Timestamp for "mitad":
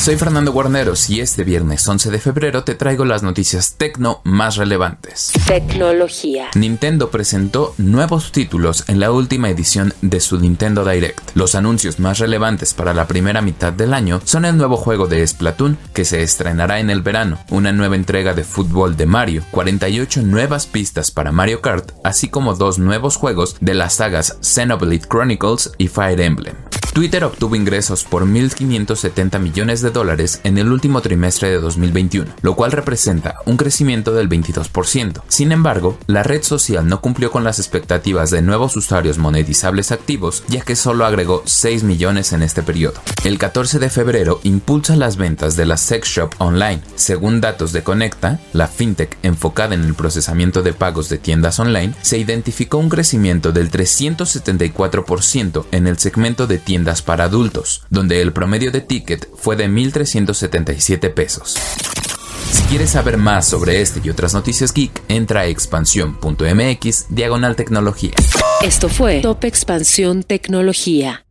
13.42-13.74